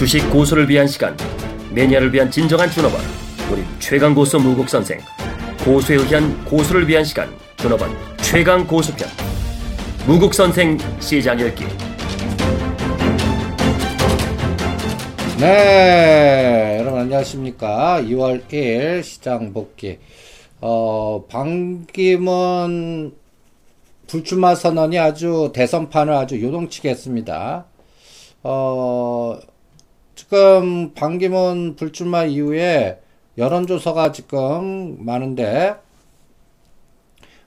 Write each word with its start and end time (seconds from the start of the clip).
주식 0.00 0.30
고수를 0.30 0.66
위한 0.66 0.86
시간, 0.86 1.14
매니아를 1.74 2.10
위한 2.14 2.30
진정한 2.30 2.70
준업원, 2.70 3.02
우리 3.52 3.62
최강 3.78 4.14
고수 4.14 4.38
무국 4.38 4.66
선생, 4.66 4.98
고수에 5.62 5.96
의한 5.96 6.42
고수를 6.46 6.88
위한 6.88 7.04
시간, 7.04 7.28
준업원 7.58 7.90
최강 8.22 8.66
고수편, 8.66 9.06
무국 10.06 10.32
선생 10.32 10.78
시장 11.00 11.38
열기. 11.38 11.64
네, 15.38 16.78
여러분 16.80 17.00
안녕하십니까? 17.00 18.00
2월 18.00 18.42
1일 18.46 19.02
시장 19.02 19.52
복귀. 19.52 19.98
어, 20.62 21.26
반기문 21.28 23.14
불출마 24.06 24.54
선언이 24.54 24.98
아주 24.98 25.52
대선판을 25.54 26.14
아주 26.14 26.40
요동치게 26.40 26.88
했습니다. 26.88 27.66
어, 28.42 29.38
지금 30.20 30.92
반기문 30.92 31.76
불출마 31.76 32.26
이후에 32.26 33.00
여론조사가 33.38 34.12
지금 34.12 35.02
많은데, 35.02 35.76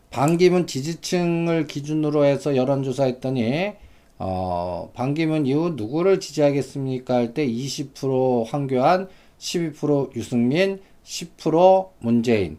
반기문 0.09 0.65
지지층을 0.65 1.67
기준으로 1.67 2.25
해서 2.25 2.55
여론조사 2.55 3.03
했더니, 3.03 3.73
어, 4.17 4.89
반기문 4.95 5.45
이후 5.45 5.73
누구를 5.75 6.19
지지하겠습니까? 6.19 7.13
할 7.13 7.33
때 7.35 7.45
20% 7.45 8.45
황교안, 8.49 9.07
12% 9.37 10.15
유승민, 10.15 10.81
10% 11.03 11.89
문재인. 11.99 12.57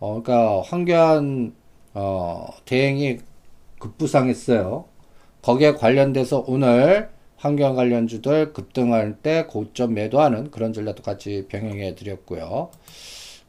어, 0.00 0.20
그러니까 0.20 0.62
황교안 0.62 1.54
어, 1.94 2.48
대행이 2.64 3.18
급부상했어요. 3.78 4.86
거기에 5.42 5.74
관련돼서 5.74 6.44
오늘 6.48 7.13
환경 7.44 7.76
관련 7.76 8.06
주들 8.06 8.54
급등할 8.54 9.18
때 9.20 9.44
고점 9.44 9.92
매도하는 9.92 10.50
그런 10.50 10.72
전략도 10.72 11.02
같이 11.02 11.44
병행해 11.48 11.94
드렸고요. 11.94 12.70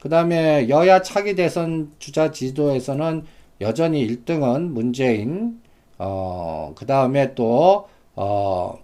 그 0.01 0.09
다음에 0.09 0.67
여야 0.67 1.01
차기 1.01 1.33
대선 1.33 1.93
주자 1.97 2.29
지도에서는 2.29 3.23
여전히 3.61 4.05
1등은 4.05 4.63
문재인, 4.71 5.61
어, 5.97 6.73
그 6.75 6.85
다음에 6.85 7.35
또, 7.35 7.87
어, 8.17 8.77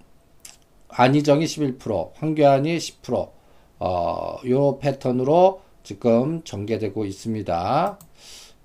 안희정이 0.88 1.44
11%, 1.44 2.14
황교안이 2.16 2.78
10%, 2.78 3.32
어, 3.80 4.38
요 4.48 4.78
패턴으로 4.80 5.60
지금 5.84 6.42
전개되고 6.46 7.04
있습니다. 7.04 8.00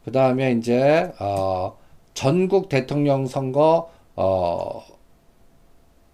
그 0.05 0.13
다음에 0.13 0.53
이제, 0.53 1.11
어, 1.19 1.77
전국 2.15 2.69
대통령 2.69 3.27
선거, 3.27 3.91
어, 4.15 4.96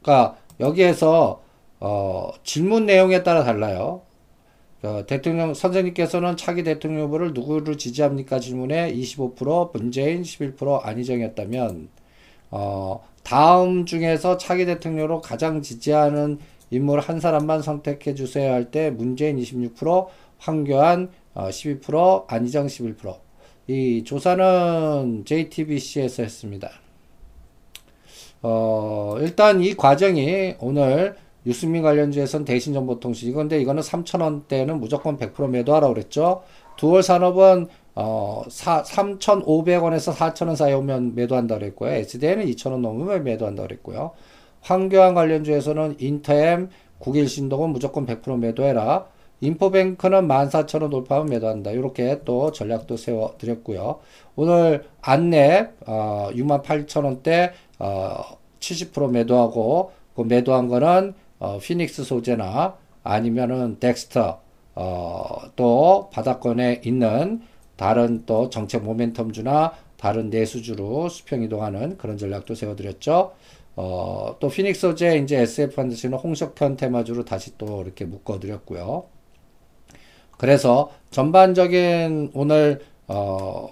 그러니까 0.03 0.37
여기에서 0.61 1.43
어, 1.81 2.31
질문 2.45 2.87
내용에 2.87 3.23
따라 3.23 3.45
달라요. 3.45 4.03
어, 4.83 5.05
대통령 5.07 5.55
선생님께서는 5.55 6.37
차기 6.37 6.65
대통령 6.65 7.05
후보를 7.07 7.33
누구를 7.35 7.79
지지합니까 7.79 8.41
질문에 8.41 8.93
25% 8.95 9.73
문재인 9.73 10.23
11% 10.23 10.81
안희정이었다면 10.85 11.89
어, 12.51 13.05
다음 13.23 13.87
중에서 13.87 14.37
차기 14.39 14.67
대통령으로 14.67 15.21
가장 15.21 15.63
지지하는 15.63 16.39
인물 16.71 17.01
한 17.01 17.21
사람만 17.21 17.63
선택해 17.63 18.15
주세요 18.15 18.53
할 18.53 18.71
때 18.71 18.91
문재인 18.91 19.39
26% 19.39 20.09
황교안 20.39 21.11
어, 21.35 21.49
12% 21.49 22.25
안희정 22.29 22.67
11%이 22.67 24.05
조사는 24.05 25.25
JTBC에서 25.25 26.23
했습니다. 26.25 26.71
어, 28.43 29.17
일단 29.21 29.61
이 29.63 29.75
과정이 29.75 30.57
오늘 30.61 31.17
유승민 31.47 31.83
관련주에선 31.83 32.45
대신정보통신 32.45 33.29
이건데 33.31 33.61
이거는 33.61 33.83
3,000원대는 33.83 34.79
무조건 34.79 35.17
100% 35.17 35.49
매도하라고 35.49 35.95
그랬죠. 35.95 36.43
두월 36.77 37.03
산업은 37.03 37.69
어, 37.95 38.43
3,500원에서 38.49 40.15
4,000원 40.15 40.57
사이 40.57 40.73
오면 40.73 41.15
매도한다 41.15 41.59
그랬고요. 41.59 41.91
SDN은 41.91 42.47
2,000원 42.47 42.81
넘으면 42.81 43.25
매도한다 43.25 43.65
그랬고요. 43.65 44.13
황교안 44.61 45.15
관련주에서는 45.15 45.97
인터엠, 45.99 46.71
국일신동은 46.99 47.71
무조건 47.71 48.07
100% 48.07 48.39
매도해라. 48.39 49.07
인포뱅크는 49.41 50.29
14,000원 50.29 50.91
돌파하면 50.91 51.31
매도한다. 51.31 51.73
이렇게 51.73 52.21
또 52.25 52.53
전략도 52.53 52.97
세워드렸고요. 52.97 53.99
오늘 54.37 54.85
안랩 55.03 55.73
어, 55.87 56.29
68,000원대 56.33 57.51
어, 57.83 58.39
70% 58.61 59.11
매도하고 59.11 59.91
그 60.15 60.23
매도한 60.23 60.69
거는 60.69 61.15
어, 61.41 61.59
피닉스 61.59 62.05
소재나 62.05 62.77
아니면은 63.03 63.79
덱스터 63.81 64.41
어, 64.77 65.39
또 65.57 66.09
바닥권에 66.13 66.83
있는 66.85 67.43
다른 67.77 68.25
또 68.25 68.49
정책 68.49 68.85
모멘텀주나 68.85 69.73
다른 69.97 70.31
내수주로 70.31 71.09
수평 71.09 71.43
이동하는 71.43 71.99
그런 71.99 72.17
전략도 72.17 72.55
세워드렸죠. 72.55 73.33
어, 73.75 74.37
또 74.39 74.49
피닉스 74.49 74.81
소재 74.81 75.17
이제 75.17 75.41
SF 75.41 75.75
반드시는 75.75 76.17
홍석현 76.19 76.77
테마주로 76.77 77.25
다시 77.25 77.59
또 77.59 77.83
이렇게 77.83 78.05
묶어드렸고요. 78.05 79.07
그래서 80.39 80.93
전반적인 81.11 82.31
오늘 82.35 82.81
어, 83.09 83.69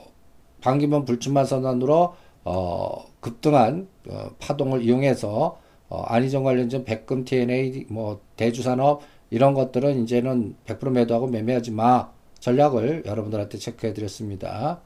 반기문 0.60 1.04
불출마 1.04 1.44
선언으로 1.44 2.14
어, 2.44 3.04
급등한 3.20 3.88
어, 4.10 4.30
파동을 4.38 4.82
이용해서 4.82 5.58
어, 5.88 6.02
안희정 6.06 6.44
관련된 6.44 6.84
백금 6.84 7.24
TNA 7.24 7.86
뭐 7.88 8.20
대주산업 8.36 9.02
이런 9.30 9.54
것들은 9.54 10.02
이제는 10.02 10.56
100% 10.66 10.90
매도하고 10.90 11.26
매매하지 11.28 11.70
마 11.72 12.10
전략을 12.40 13.04
여러분들한테 13.06 13.58
체크해 13.58 13.92
드렸습니다. 13.92 14.80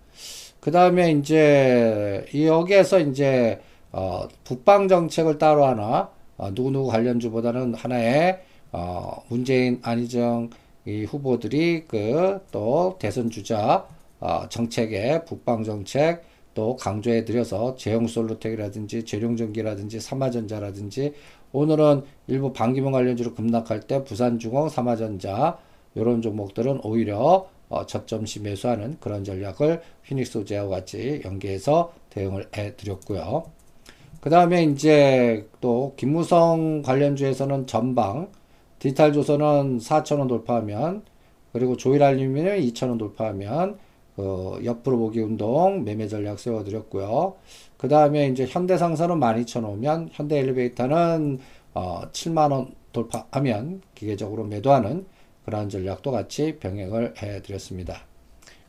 그 0.60 0.70
다음에 0.70 1.12
이제 1.12 2.26
여기에서 2.34 3.00
이제 3.00 3.60
어, 3.92 4.26
북방 4.44 4.88
정책을 4.88 5.38
따로 5.38 5.64
하나 5.66 6.10
어, 6.36 6.50
누구누구 6.50 6.90
관련주보다는 6.90 7.74
하나의 7.74 8.40
어, 8.72 9.22
문재인 9.28 9.78
안희정 9.82 10.50
이 10.86 11.04
후보들이 11.04 11.84
그 11.86 12.40
또 12.50 12.96
대선 12.98 13.30
주자 13.30 13.86
어, 14.20 14.48
정책의 14.48 15.24
북방 15.26 15.64
정책 15.64 16.22
또 16.54 16.76
강조해 16.76 17.24
드려서 17.24 17.74
제형 17.76 18.06
솔루텍이라든지 18.06 19.04
재룡전기라든지 19.04 20.00
삼화전자라든지 20.00 21.12
오늘은 21.52 22.02
일부 22.26 22.52
반기문 22.52 22.92
관련주로 22.92 23.34
급락할 23.34 23.80
때 23.80 24.02
부산중공, 24.04 24.68
삼화전자 24.68 25.58
이런 25.94 26.22
종목들은 26.22 26.80
오히려 26.82 27.46
어, 27.68 27.86
저점시 27.86 28.40
매수하는 28.40 28.98
그런 29.00 29.24
전략을 29.24 29.82
휘닉스 30.04 30.32
소재와 30.32 30.68
같이 30.68 31.22
연계해서 31.24 31.92
대응을 32.10 32.48
해 32.56 32.76
드렸고요. 32.76 33.44
그 34.20 34.30
다음에 34.30 34.64
이제 34.64 35.46
또 35.60 35.94
김무성 35.96 36.82
관련주에서는 36.82 37.66
전방 37.66 38.30
디지털 38.78 39.12
조선은 39.12 39.78
4천원 39.78 40.28
돌파하면 40.28 41.02
그리고 41.52 41.76
조일알루미늄 41.76 42.58
2천원 42.60 42.98
돌파하면 42.98 43.78
그 44.16 44.60
옆으로 44.64 44.98
보기 44.98 45.20
운동 45.20 45.84
매매 45.84 46.06
전략 46.06 46.38
세워드렸고요. 46.38 47.34
그 47.76 47.88
다음에 47.88 48.28
이제 48.28 48.46
현대상사는 48.46 49.16
12,000원이면 49.16 50.08
현대 50.12 50.38
엘리베이터는 50.38 51.40
어 51.74 52.02
7만원 52.12 52.72
돌파하면 52.92 53.82
기계적으로 53.94 54.44
매도하는 54.44 55.06
그러한 55.44 55.68
전략도 55.68 56.10
같이 56.10 56.58
병행을 56.58 57.14
해드렸습니다. 57.20 58.02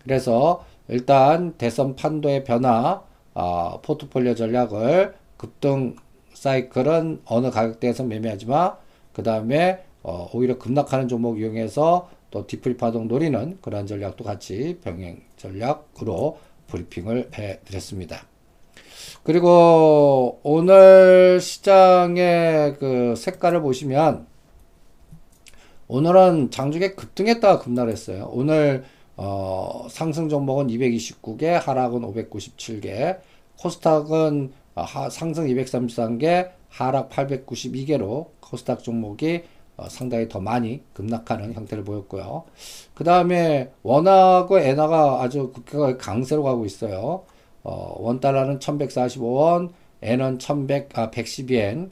그래서 0.04 0.66
일단 0.88 1.54
대선 1.58 1.96
판도의 1.96 2.44
변화, 2.44 3.04
어, 3.34 3.82
포트폴리오 3.82 4.36
전략을 4.36 5.16
급등 5.38 5.96
사이클은 6.34 7.22
어느 7.26 7.50
가격대에서 7.50 8.04
매매하지 8.04 8.48
마. 8.48 8.78
그 9.14 9.24
다음에 9.24 9.84
어, 10.04 10.30
오히려 10.34 10.58
급락하는 10.58 11.08
종목 11.08 11.40
이용해서 11.40 12.10
또 12.30 12.46
디프리 12.46 12.78
파동 12.78 13.08
노리는 13.08 13.58
그러한 13.62 13.88
전략도 13.88 14.24
같이 14.24 14.80
병행 14.84 15.22
전략으로 15.38 16.40
브리핑을 16.68 17.32
해 17.38 17.60
드렸습니다. 17.66 18.26
그리고 19.24 20.40
오늘 20.44 21.40
시장의 21.42 22.76
그 22.80 23.16
색깔을 23.16 23.62
보시면 23.62 24.28
오늘은 25.88 26.52
장중에 26.52 26.90
급등했다가 26.90 27.60
급락했어요. 27.60 28.30
오늘 28.32 28.84
어, 29.18 29.88
상승 29.90 30.30
종목은 30.30 30.68
229개, 30.68 31.46
하락은 31.46 32.02
597개, 32.02 33.20
코스닥은 33.60 34.52
하, 34.76 35.10
상승 35.10 35.46
233개, 35.48 36.52
하락 36.70 37.10
892개로 37.10 38.28
코스닥 38.42 38.84
종목이 38.84 39.44
어, 39.78 39.90
상당히 39.90 40.28
더 40.30 40.40
많이 40.40 40.82
급락하는 40.94 41.54
형태를 41.54 41.84
보였고요. 41.84 42.46
그 42.94 43.04
다음에 43.04 43.72
원화하고 43.84 44.60
엔화가 44.60 45.22
아주 45.22 45.52
급격하게 45.54 45.98
강세로 45.98 46.44
가고 46.44 46.66
있어요. 46.66 47.24
어, 47.64 47.96
원 48.00 48.20
달러는 48.20 48.60
1145원, 48.60 49.72
엔은 50.02 50.40
1100, 50.40 50.98
아, 50.98 51.12
112엔, 51.12 51.90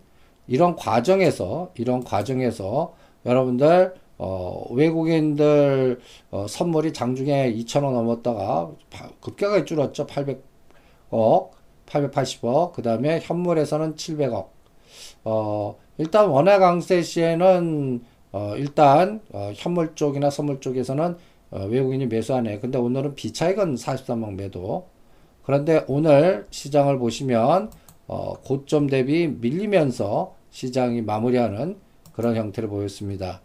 이런 0.47 0.75
과정에서 0.75 1.71
이런 1.75 2.03
과정에서 2.03 2.93
여러분들 3.25 3.93
어, 4.17 4.65
외국인들 4.71 5.99
어, 6.31 6.45
선물이 6.47 6.93
장중에 6.93 7.53
2천원 7.53 7.93
넘었다가 7.93 8.71
급격하게 9.21 9.65
줄었죠. 9.65 10.07
800억, 10.07 11.51
880억. 11.87 12.73
그 12.73 12.81
다음에 12.81 13.19
현물에서는 13.21 13.95
700억. 13.95 14.47
어, 15.25 15.75
일단 15.97 16.27
원화 16.29 16.59
강세 16.59 17.01
시에는 17.01 18.01
어, 18.31 18.55
일단 18.57 19.21
어, 19.31 19.51
현물 19.55 19.93
쪽이나 19.95 20.29
선물 20.29 20.59
쪽에서는 20.59 21.15
어, 21.51 21.65
외국인이 21.65 22.07
매수하네. 22.07 22.59
근데 22.59 22.79
오늘은 22.79 23.13
비차익은 23.15 23.75
43억 23.75 24.33
매도. 24.33 24.87
그런데 25.43 25.85
오늘 25.87 26.47
시장을 26.49 26.97
보시면 26.97 27.71
어, 28.07 28.33
고점 28.43 28.87
대비 28.87 29.27
밀리면서 29.27 30.35
시장이 30.49 31.01
마무리하는 31.03 31.77
그런 32.13 32.35
형태를 32.35 32.69
보였습니다. 32.69 33.41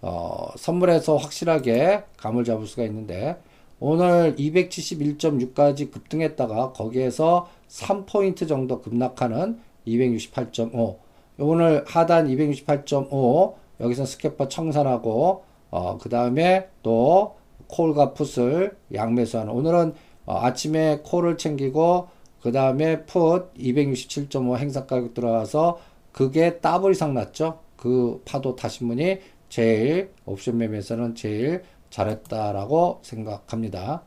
어, 0.00 0.48
선물에서 0.56 1.16
확실하게 1.16 2.04
감을 2.16 2.44
잡을 2.44 2.66
수가 2.66 2.84
있는데 2.84 3.36
오늘 3.78 4.36
271.6까지 4.36 5.90
급등했다가 5.90 6.72
거기에서 6.72 7.48
3포인트 7.68 8.48
정도 8.48 8.80
급락하는 8.80 9.58
268.5 9.86 11.03
오늘 11.38 11.84
하단 11.86 12.28
268.5 12.28 13.54
여기서 13.80 14.06
스캡바 14.06 14.48
청산하고 14.48 15.44
어, 15.70 15.98
그 15.98 16.08
다음에 16.08 16.68
또 16.82 17.36
콜과 17.66 18.14
풋을 18.14 18.76
양매수하는 18.94 19.52
오늘은 19.52 19.94
어, 20.26 20.38
아침에 20.38 21.00
콜을 21.02 21.36
챙기고 21.36 22.08
그 22.40 22.52
다음에 22.52 23.04
풋 23.04 23.52
267.5 23.54 24.58
행사 24.58 24.86
가격 24.86 25.14
들어와서 25.14 25.80
그게 26.12 26.60
더블 26.60 26.92
이상 26.92 27.14
났죠. 27.14 27.58
그 27.76 28.22
파도 28.24 28.54
타신 28.54 28.88
분이 28.88 29.18
제일 29.48 30.10
옵션 30.26 30.58
매매에서는 30.58 31.14
제일 31.16 31.62
잘했다라고 31.90 33.00
생각합니다. 33.02 34.02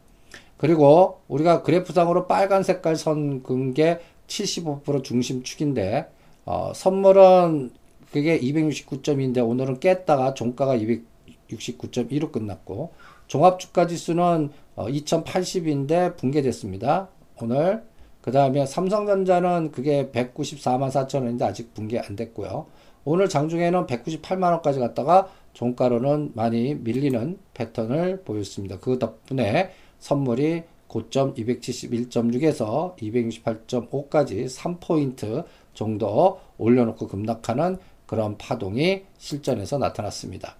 그리고 0.58 1.20
우리가 1.28 1.62
그래프상으로 1.62 2.28
빨간 2.28 2.64
색깔 2.64 2.96
선 2.96 3.44
긋은 3.44 3.74
게75% 3.74 5.04
중심축인데 5.04 6.08
어, 6.48 6.72
선물은 6.74 7.72
그게 8.10 8.40
269점인데 8.40 9.46
오늘은 9.46 9.82
깼다가 9.82 10.34
종가가 10.34 10.78
269.1로 10.78 12.32
끝났고 12.32 12.94
종합주가 13.28 13.86
지수는 13.86 14.50
어, 14.78 14.88
2080인데 14.88 16.16
붕괴됐습니다. 16.16 17.10
오늘 17.42 17.84
그 18.22 18.32
다음에 18.32 18.66
삼성전자는 18.66 19.74
그게 19.74 20.10
194만 20.10 20.90
4천 20.90 21.16
원인데 21.24 21.44
아직 21.44 21.74
붕괴 21.74 22.00
안 22.00 22.16
됐고요. 22.16 22.68
오늘 23.04 23.28
장중에는 23.28 23.86
198만 23.86 24.52
원까지 24.52 24.80
갔다가 24.80 25.30
종가로는 25.52 26.32
많이 26.34 26.76
밀리는 26.76 27.38
패턴을 27.56 28.22
보였습니다. 28.24 28.80
그 28.80 29.00
덕분에 29.00 29.72
선물이 30.00 30.64
고점 30.88 31.34
271.6에서 31.36 32.96
268.5까지 32.98 34.48
3포인트 34.48 35.44
정도 35.78 36.40
올려놓고 36.58 37.08
급락하는 37.08 37.78
그런 38.08 38.38
파동이 38.38 39.04
실전에서 39.20 39.78
나타났습니다. 39.78 40.56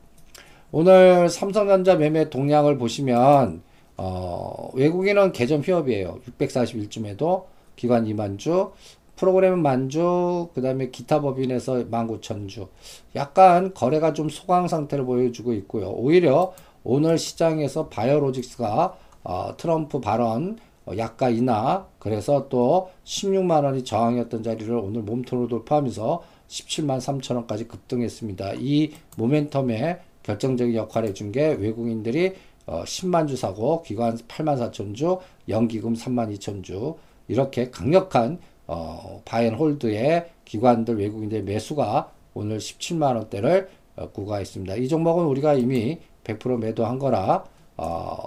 오늘 0.72 1.28
삼성전자 1.28 1.96
매매 1.96 2.30
동향을 2.30 2.78
보시면 2.78 3.64
어, 3.98 4.70
외국인은 4.76 5.32
개점 5.32 5.62
휴업이에요. 5.62 6.20
641주에도 6.38 7.46
기관 7.76 8.06
2만주, 8.06 8.72
프로그램은 9.16 9.64
만주, 9.64 10.50
그 10.54 10.62
다음에 10.62 10.92
기타 10.92 11.22
법인에서 11.22 11.86
19,000주. 11.90 12.68
약간 13.16 13.74
거래가 13.74 14.14
좀 14.14 14.30
소강 14.30 14.68
상태를 14.68 15.06
보여주고 15.06 15.54
있고요. 15.54 15.90
오히려 15.90 16.54
오늘 16.84 17.18
시장에서 17.18 17.88
바이오로직스가 17.88 18.96
어, 19.24 19.58
트럼프 19.58 20.00
발언 20.00 20.58
어, 20.60 20.67
약가 20.96 21.30
인하, 21.30 21.88
그래서 22.00 22.48
또 22.50 22.92
16만 23.04 23.64
원이 23.64 23.84
저항이었던 23.84 24.44
자리를 24.44 24.74
오늘 24.74 25.02
몸통으로 25.02 25.48
돌파하면서 25.48 26.24
17만 26.48 27.00
3천 27.00 27.36
원까지 27.36 27.68
급등했습니다. 27.68 28.54
이 28.56 28.92
모멘텀에 29.18 30.00
결정적인 30.24 30.76
역할을 30.76 31.10
해준 31.10 31.32
게 31.32 31.48
외국인들이 31.54 32.36
어, 32.66 32.84
10만 32.84 33.28
주 33.28 33.38
사고 33.38 33.82
기관 33.82 34.18
8만 34.18 34.58
4천 34.72 34.96
주, 34.96 35.20
연기금 35.48 35.94
3만 35.94 36.38
2천 36.38 36.64
주 36.64 36.96
이렇게 37.28 37.70
강력한 37.70 38.40
어, 38.68 39.22
buy 39.26 39.52
and 39.52 39.78
hold의 39.78 40.30
기관들 40.46 41.00
외국인들 41.00 41.44
매수가 41.44 42.12
오늘 42.34 42.58
17만 42.58 43.16
원대를 43.16 43.70
어, 43.96 44.10
구가했습니다. 44.12 44.76
이 44.76 44.88
종목은 44.88 45.26
우리가 45.26 45.54
이미 45.54 46.00
100% 46.24 46.60
매도한 46.60 47.00
거라 47.00 47.46
어, 47.78 48.24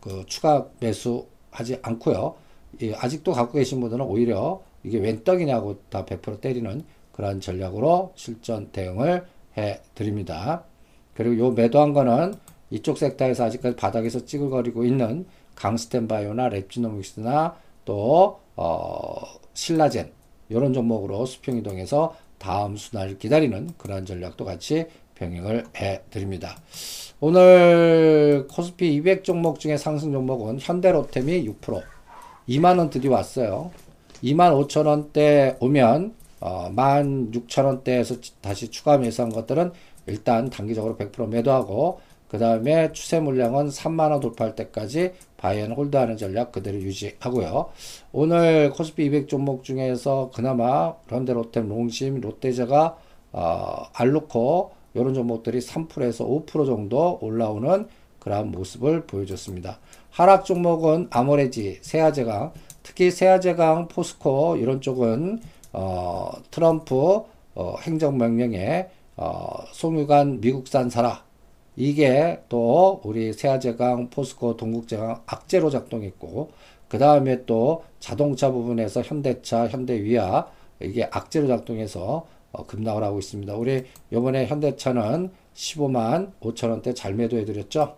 그 0.00 0.24
추가 0.26 0.66
매수 0.80 1.26
하지 1.54 1.78
않고요. 1.82 2.34
예, 2.82 2.94
아직도 2.94 3.32
갖고 3.32 3.54
계신 3.54 3.80
분들은 3.80 4.04
오히려 4.04 4.60
이게 4.82 4.98
웬 4.98 5.22
떡이냐고 5.24 5.78
다 5.88 6.04
100% 6.04 6.40
때리는 6.40 6.84
그런 7.12 7.40
전략으로 7.40 8.12
실전 8.16 8.70
대응을 8.72 9.24
해 9.56 9.80
드립니다. 9.94 10.64
그리고 11.14 11.38
요 11.38 11.50
매도한 11.52 11.92
거는 11.92 12.34
이쪽 12.70 12.98
섹터에서 12.98 13.44
아직까지 13.44 13.76
바닥에서 13.76 14.24
찌글거리고 14.24 14.84
있는 14.84 15.26
강스텐바이오나 15.54 16.50
랩지노믹스나 16.50 17.54
또 17.84 18.40
어, 18.56 19.22
신라젠 19.52 20.10
이런 20.48 20.72
종목으로 20.72 21.24
수평 21.24 21.56
이동해서 21.56 22.16
다음 22.38 22.76
순환을 22.76 23.18
기다리는 23.18 23.70
그러한 23.78 24.04
전략도 24.04 24.44
같이 24.44 24.86
병행을 25.14 25.64
해 25.76 26.02
드립니다. 26.10 26.56
오늘 27.20 28.46
코스피 28.50 28.94
200 28.94 29.24
종목 29.24 29.58
중에 29.58 29.76
상승 29.76 30.12
종목은 30.12 30.58
현대로템이 30.60 31.48
6% 31.48 31.82
2만원 32.48 32.90
드디어 32.90 33.12
왔어요. 33.12 33.70
2만 34.22 34.68
5천원대 34.68 35.56
오면 35.60 36.14
어, 36.40 36.70
16,000원대에서 36.70 38.20
다시 38.40 38.68
추가 38.68 38.98
매수한 38.98 39.32
것들은 39.32 39.72
일단 40.06 40.50
단기적으로 40.50 40.96
100% 40.96 41.28
매도하고 41.28 42.00
그 42.28 42.38
다음에 42.38 42.92
추세 42.92 43.20
물량은 43.20 43.68
3만원 43.68 44.20
돌파할 44.20 44.54
때까지 44.56 45.12
buy 45.36 45.54
and 45.54 45.72
hold하는 45.72 46.16
전략 46.16 46.52
그대로 46.52 46.78
유지하고요. 46.78 47.70
오늘 48.12 48.70
코스피 48.70 49.04
200 49.06 49.28
종목 49.28 49.62
중에서 49.62 50.30
그나마 50.34 50.94
현대로템, 51.08 51.68
농심, 51.68 52.20
롯데제과 52.20 52.98
어, 53.32 53.84
알루코 53.92 54.72
이런 54.94 55.12
종목들이 55.12 55.58
3%에서 55.58 56.26
5% 56.26 56.66
정도 56.66 57.18
올라오는 57.20 57.88
그러한 58.20 58.50
모습을 58.50 59.06
보여줬습니다. 59.06 59.78
하락 60.10 60.44
종목은 60.44 61.08
아모레지, 61.10 61.80
세아제강, 61.82 62.52
특히 62.82 63.10
세아제강, 63.10 63.88
포스코 63.88 64.56
이런 64.56 64.80
쪽은 64.80 65.40
어, 65.72 66.30
트럼프 66.50 67.22
어, 67.54 67.76
행정명령에 67.80 68.88
어, 69.16 69.64
송유관 69.72 70.40
미국산 70.40 70.88
사라 70.90 71.24
이게 71.76 72.40
또 72.48 73.00
우리 73.04 73.32
세아제강, 73.32 74.10
포스코, 74.10 74.56
동국제강 74.56 75.22
악재로 75.26 75.70
작동했고 75.70 76.50
그 76.88 76.98
다음에 76.98 77.44
또 77.44 77.84
자동차 77.98 78.52
부분에서 78.52 79.02
현대차, 79.02 79.66
현대위아 79.68 80.46
이게 80.80 81.08
악재로 81.10 81.48
작동해서 81.48 82.26
어, 82.54 82.66
급락을 82.66 83.02
하고 83.02 83.18
있습니다. 83.18 83.54
우리 83.54 83.84
요번에 84.12 84.46
현대차는 84.46 85.30
15만 85.54 86.32
5천 86.40 86.70
원대 86.70 86.94
잘 86.94 87.14
매도해 87.14 87.44
드렸죠. 87.44 87.96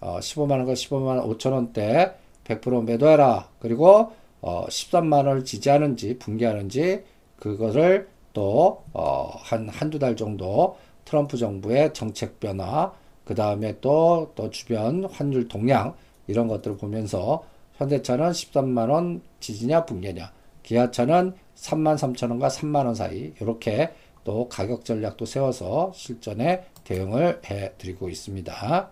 어, 0.00 0.18
15만 0.20 0.52
원과 0.52 0.74
15만 0.74 1.38
5천 1.38 1.52
원대 1.52 2.14
100% 2.44 2.84
매도해라. 2.84 3.48
그리고 3.58 4.12
어, 4.40 4.66
13만 4.66 5.26
원을 5.26 5.44
지지하는지 5.44 6.18
붕괴하는지 6.18 7.04
그거를 7.36 8.08
또 8.32 8.84
어, 8.92 9.30
한 9.38 9.68
한두 9.68 9.98
달 9.98 10.16
정도 10.16 10.76
트럼프 11.04 11.36
정부의 11.36 11.92
정책 11.92 12.38
변화 12.38 12.92
그 13.24 13.34
다음에 13.34 13.78
또, 13.80 14.32
또 14.34 14.50
주변 14.50 15.04
환율 15.04 15.48
동향 15.48 15.94
이런 16.26 16.48
것들을 16.48 16.76
보면서 16.76 17.44
현대차는 17.74 18.30
13만 18.30 18.90
원 18.90 19.22
지지냐 19.40 19.84
붕괴냐 19.86 20.32
기아차는 20.62 21.34
3만 21.60 21.96
3천 21.96 22.30
원과 22.30 22.48
3만 22.48 22.86
원 22.86 22.94
사이 22.94 23.32
이렇게 23.40 23.90
또 24.24 24.48
가격 24.48 24.84
전략도 24.84 25.26
세워서 25.26 25.92
실전에 25.94 26.64
대응을 26.84 27.40
해 27.50 27.72
드리고 27.78 28.08
있습니다. 28.08 28.90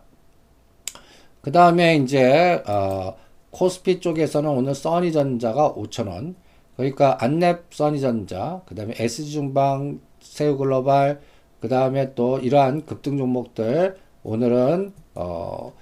그 1.40 1.52
다음에 1.52 1.96
이제 1.96 2.62
어, 2.66 3.16
코스피 3.50 4.00
쪽에서는 4.00 4.48
오늘 4.50 4.74
써니전자가 4.74 5.74
5,000원, 5.74 6.34
그러니까 6.76 7.16
안랩 7.18 7.72
써니전자, 7.72 8.62
그 8.66 8.74
다음에 8.74 8.94
SG중방, 8.98 10.00
세우글로벌, 10.20 11.20
그 11.60 11.68
다음에 11.68 12.14
또 12.14 12.38
이러한 12.38 12.84
급등 12.84 13.16
종목들, 13.16 13.96
오늘은, 14.22 14.92
어, 15.14 15.72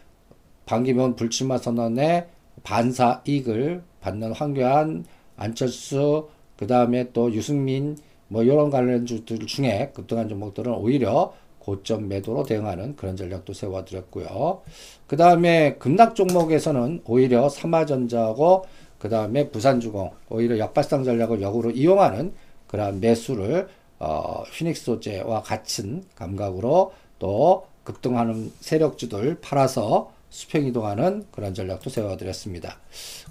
반기문 0.64 1.16
불출마 1.16 1.59
선언에 1.59 2.28
반사 2.62 3.23
이익을 3.26 3.83
받는 4.00 4.33
황교안, 4.33 5.05
안철수, 5.37 6.28
그 6.57 6.67
다음에 6.67 7.13
또 7.13 7.33
유승민, 7.33 7.97
뭐 8.29 8.43
이런 8.43 8.71
관련주들 8.71 9.47
중에 9.47 9.91
급등한 9.95 10.29
종목들은 10.29 10.73
오히려 10.73 11.35
고점 11.59 12.09
매도로 12.09 12.45
대응하는 12.45 12.95
그런 12.97 13.17
전략도 13.17 13.53
세워드렸고요. 13.53 14.63
그 15.07 15.17
다음에 15.17 15.75
급락 15.79 16.15
종목에서는 16.15 17.03
오히려 17.05 17.49
삼화전자하고 17.49 18.65
그 18.99 19.09
다음에 19.09 19.51
부산주공 19.51 20.13
오히려 20.31 20.59
역발상 20.59 21.05
전략을 21.05 21.43
역으로 21.43 21.71
이용하는 21.73 22.33
그러한 22.69 23.01
매수를 23.01 23.69
어, 23.99 24.43
휘닉스 24.53 24.85
소재와 24.85 25.43
같은 25.43 26.05
감각으로 26.15 26.93
또 27.19 27.67
급등하는 27.85 28.53
세력주들 28.61 29.39
팔아서 29.41 30.13
수평 30.29 30.67
이동하는 30.67 31.25
그런 31.31 31.55
전략도 31.55 31.89
세워드렸습니다. 31.89 32.79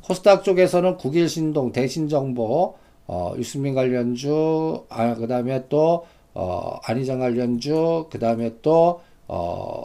코스닥 0.01 0.43
쪽에서는 0.43 0.97
국일신동, 0.97 1.71
대신정보, 1.71 2.75
어, 3.07 3.33
유승민 3.37 3.75
관련주, 3.75 4.85
아, 4.89 5.15
그 5.15 5.27
다음에 5.27 5.67
또, 5.69 6.05
어, 6.33 6.79
안희정 6.83 7.19
관련주, 7.19 8.07
그 8.11 8.19
다음에 8.19 8.55
또, 8.61 9.01
어, 9.27 9.83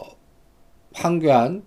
황교안, 0.93 1.63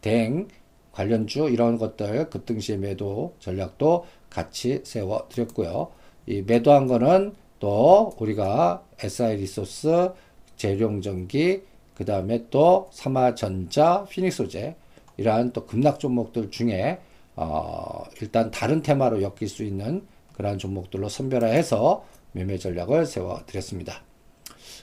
대행 0.00 0.48
관련주, 0.92 1.48
이런 1.50 1.78
것들 1.78 2.30
급등시의 2.30 2.78
매도 2.78 3.34
전략도 3.38 4.04
같이 4.28 4.80
세워드렸고요. 4.84 5.90
이 6.26 6.42
매도한 6.42 6.86
거는 6.86 7.34
또 7.58 8.14
우리가 8.18 8.84
SI 9.00 9.36
리소스, 9.36 10.12
재룡전기, 10.56 11.62
그 11.94 12.04
다음에 12.04 12.46
또 12.50 12.88
삼화전자, 12.92 14.04
피닉스 14.08 14.44
소재 14.44 14.76
이러한 15.16 15.52
또 15.52 15.66
급락 15.66 16.00
종목들 16.00 16.50
중에 16.50 16.98
어, 17.36 18.04
일단 18.20 18.50
다른 18.50 18.82
테마로 18.82 19.22
엮일 19.22 19.48
수 19.48 19.64
있는 19.64 20.06
그러한 20.40 20.58
종목들로 20.58 21.10
선별해서 21.10 22.04
매매 22.32 22.58
전략을 22.58 23.06
세워드렸습니다. 23.06 24.02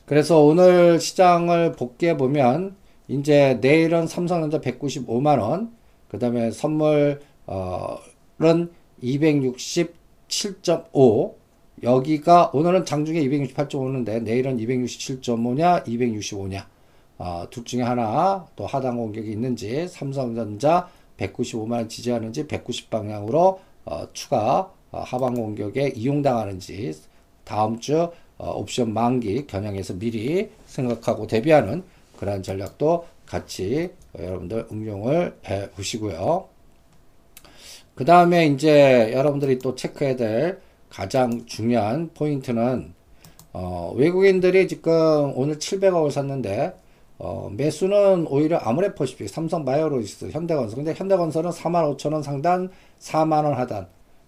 그래서 0.06 0.42
오늘 0.42 1.00
시장을 1.00 1.72
복귀해 1.74 2.16
보면 2.16 2.76
이제 3.08 3.58
내일은 3.62 4.06
삼성전자 4.06 4.62
195만원, 4.62 5.72
그 6.10 6.20
다음에 6.20 6.52
선물은 6.52 7.20
267.5, 9.04 11.34
여기가 11.84 12.52
오늘은 12.54 12.86
장중에 12.86 13.20
268.5인데 13.22 14.22
내일은 14.24 14.58
267.5냐, 14.58 15.86
265냐. 15.86 16.66
어, 17.20 17.48
둘 17.50 17.66
중에 17.66 17.82
하나 17.82 18.46
또 18.56 18.68
하단 18.68 18.96
공격이 18.96 19.32
있는지 19.32 19.88
삼성전자 19.88 20.88
195만 21.18 21.90
지지하는지 21.90 22.46
190 22.48 22.92
방향으로 22.92 23.60
어, 23.86 24.08
추가 24.14 24.60
어, 24.60 24.77
하방 25.02 25.36
공격에 25.36 25.90
이용당하는지 25.96 26.94
다음 27.44 27.80
주 27.80 28.12
어, 28.38 28.52
옵션 28.52 28.94
만기 28.94 29.48
겨냥해서 29.48 29.94
미리 29.96 30.50
생각하고 30.66 31.28
대비하는 31.28 31.84
그러한 32.18 32.44
전략도 32.44 33.06
같이 33.26 33.90
여러분들 34.18 34.68
응용을 34.72 35.38
해 35.48 35.70
보시고요. 35.72 36.48
그 37.96 38.06
다음에 38.06 38.46
이제 38.46 39.12
여러분들이 39.14 39.60
또 39.60 39.76
체크해야 39.76 40.16
될 40.16 40.60
가장 40.90 41.46
중요한 41.46 42.12
포인트는 42.14 42.94
어, 43.54 43.94
외국인들이 43.96 44.68
지금 44.68 45.34
오늘 45.36 45.58
700억을 45.58 46.12
샀는데 46.12 46.76
어, 47.20 47.50
매수는 47.52 48.28
오히려 48.30 48.58
아모레퍼시픽, 48.58 49.28
삼성바이오로지스, 49.30 50.30
현대건설. 50.30 50.76
근데 50.76 50.94
현대건설은 50.94 51.50
45,000원 51.50 52.22
상단, 52.22 52.70
4만원 53.00 53.54
하단. 53.54 53.88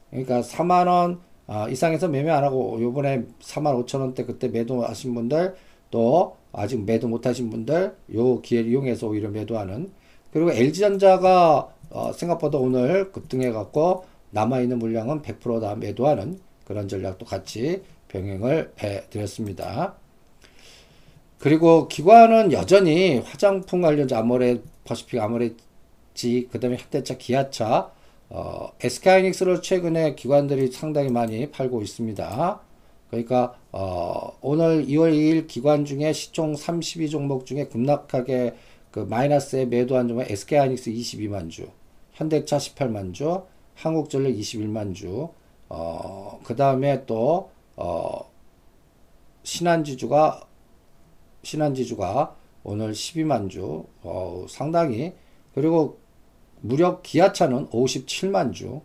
그러니까 0.09 0.41
4만원 0.41 1.19
아, 1.47 1.67
이상에서 1.67 2.07
매매 2.07 2.29
안 2.29 2.43
하고 2.43 2.79
요번에 2.81 3.23
45,000원대 3.41 4.25
그때 4.25 4.47
매도하신 4.49 5.15
분들 5.15 5.55
또 5.89 6.37
아직 6.51 6.83
매도 6.83 7.07
못 7.07 7.25
하신 7.25 7.49
분들 7.49 7.95
요 8.15 8.41
기회를 8.41 8.69
이용해서 8.69 9.07
오히려 9.07 9.29
매도하는 9.29 9.91
그리고 10.31 10.51
LG전자가 10.51 11.69
어, 11.89 12.11
생각보다 12.13 12.59
오늘 12.59 13.11
급등해 13.11 13.51
갖고 13.51 14.05
남아있는 14.31 14.77
물량은 14.77 15.23
100%다 15.23 15.75
매도하는 15.75 16.39
그런 16.65 16.87
전략도 16.87 17.25
같이 17.25 17.81
병행을 18.09 18.73
해 18.83 19.03
드렸습니다. 19.09 19.95
그리고 21.39 21.87
기관은 21.87 22.51
여전히 22.51 23.19
화장품 23.19 23.81
관련주 23.81 24.15
아모레 24.15 24.61
퍼시픽 24.83 25.19
아모레지 25.19 26.49
그다음에 26.51 26.77
현대차 26.77 27.17
기아차 27.17 27.91
어, 28.29 28.71
SK하이닉스를 28.79 29.61
최근에 29.61 30.15
기관들이 30.15 30.71
상당히 30.71 31.09
많이 31.09 31.49
팔고 31.49 31.81
있습니다. 31.81 32.61
그러니까 33.09 33.55
어, 33.71 34.37
오늘 34.41 34.85
2월 34.85 35.13
2일 35.13 35.47
기관 35.47 35.85
중에 35.85 36.13
시총 36.13 36.53
32종목 36.53 37.45
중에 37.45 37.65
급락하게 37.67 38.55
그 38.91 38.99
마이너스에 38.99 39.65
매도한 39.65 40.07
종목 40.07 40.29
SK하이닉스 40.29 40.91
22만 40.91 41.49
주, 41.49 41.67
현대차 42.13 42.57
18만 42.57 43.13
주, 43.13 43.43
한국전력 43.75 44.33
21만 44.33 44.93
주, 44.93 45.29
어, 45.69 46.39
그 46.43 46.55
다음에 46.55 47.05
또 47.05 47.49
어, 47.75 48.29
신한지주가 49.43 50.41
신한지주가 51.43 52.35
오늘 52.63 52.91
12만 52.91 53.49
주, 53.49 53.85
어, 54.03 54.45
상당히 54.49 55.13
그리고 55.55 55.97
무력 56.61 57.03
기아차는 57.03 57.69
57만 57.69 58.53
주, 58.53 58.81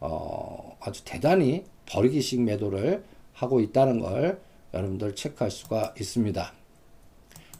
어, 0.00 0.76
아주 0.80 1.04
대단히 1.04 1.64
버리기식 1.86 2.42
매도를 2.42 3.04
하고 3.32 3.60
있다는 3.60 4.00
걸 4.00 4.40
여러분들 4.72 5.14
체크할 5.14 5.50
수가 5.50 5.94
있습니다. 5.98 6.52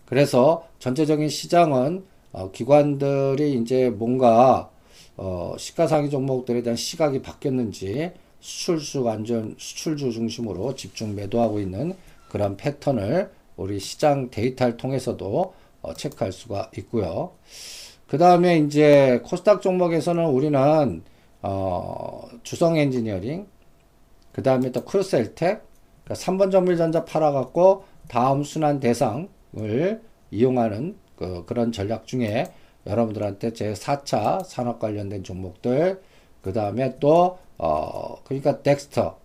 그래서 0.06 0.66
전체적인 0.78 1.28
시장은 1.28 2.04
어, 2.32 2.50
기관들이 2.50 3.54
이제 3.54 3.90
뭔가 3.90 4.70
어, 5.16 5.54
시가상위 5.56 6.10
종목들에 6.10 6.62
대한 6.62 6.76
시각이 6.76 7.22
바뀌었는지 7.22 8.12
수출수 8.40 9.04
완전 9.04 9.54
수출주 9.58 10.12
중심으로 10.12 10.74
집중 10.74 11.14
매도하고 11.14 11.60
있는 11.60 11.94
그런 12.28 12.56
패턴을 12.56 13.30
우리 13.56 13.78
시장 13.78 14.30
데이터를 14.30 14.76
통해서도 14.76 15.54
어, 15.82 15.94
체크할 15.94 16.32
수가 16.32 16.70
있고요. 16.78 17.32
그 18.06 18.18
다음에 18.18 18.58
이제 18.58 19.20
코스닥 19.24 19.62
종목에서는 19.62 20.26
우리는 20.26 21.02
어, 21.42 22.28
주성 22.42 22.76
엔지니어링, 22.76 23.46
그 24.32 24.42
다음에 24.42 24.72
또 24.72 24.84
크루셜텍, 24.84 25.64
그러니까 26.04 26.14
삼본정밀전자 26.14 27.04
팔아갖고 27.04 27.84
다음 28.08 28.42
순환 28.42 28.80
대상을 28.80 30.02
이용하는 30.30 30.96
그, 31.16 31.44
그런 31.46 31.72
전략 31.72 32.06
중에 32.06 32.46
여러분들한테 32.86 33.52
제 33.52 33.72
4차 33.72 34.44
산업 34.44 34.78
관련된 34.78 35.22
종목들, 35.22 36.00
그 36.42 36.52
다음에 36.52 36.98
또, 36.98 37.38
어, 37.58 38.22
그러니까 38.24 38.62
덱스터, 38.62 39.18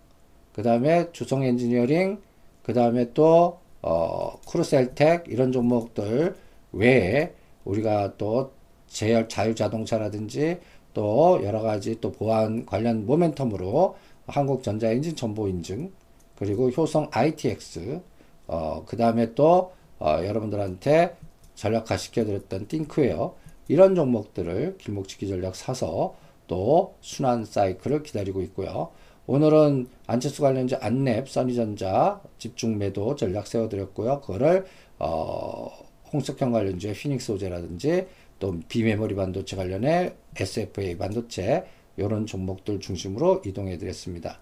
그 0.53 0.63
다음에 0.63 1.11
주성 1.11 1.43
엔지니어링, 1.43 2.19
그 2.63 2.73
다음에 2.73 3.13
또 3.13 3.59
어, 3.81 4.39
크루셜텍 4.47 5.25
이런 5.27 5.51
종목들 5.51 6.35
외에 6.71 7.33
우리가 7.65 8.17
또 8.17 8.51
제열 8.89 9.29
자율자동차라든지 9.29 10.59
또 10.93 11.39
여러 11.43 11.61
가지 11.61 11.99
또 12.01 12.11
보안 12.11 12.65
관련 12.65 13.07
모멘텀으로 13.07 13.93
한국전자인증 14.27 15.15
정보인증 15.15 15.91
그리고 16.35 16.69
효성 16.69 17.09
ITX 17.11 18.01
어, 18.47 18.83
그 18.85 18.97
다음에 18.97 19.33
또 19.35 19.71
어, 19.99 20.19
여러분들한테 20.23 21.15
전략화 21.55 21.97
시켜드렸던 21.97 22.67
띵크웨어 22.67 23.35
이런 23.67 23.93
종목들을 23.93 24.77
길목지기 24.77 25.27
전략 25.27 25.55
사서 25.55 26.15
또 26.47 26.95
순환 27.01 27.45
사이클을 27.45 28.03
기다리고 28.03 28.41
있고요. 28.43 28.89
오늘은 29.27 29.87
안철수 30.07 30.41
관련주 30.41 30.79
안랩, 30.79 31.27
써니전자 31.27 32.19
집중 32.39 32.79
매도 32.79 33.15
전략 33.15 33.45
세워드렸고요. 33.45 34.21
그거를 34.21 34.65
어, 34.97 35.69
홍석형 36.11 36.51
관련주의 36.51 36.95
피닉스 36.95 37.27
소재라든지 37.27 38.07
또 38.39 38.57
비메모리 38.67 39.15
반도체 39.15 39.55
관련해 39.55 40.13
SFA 40.35 40.97
반도체 40.97 41.65
이런 41.97 42.25
종목들 42.25 42.79
중심으로 42.79 43.41
이동해 43.45 43.77
드렸습니다. 43.77 44.39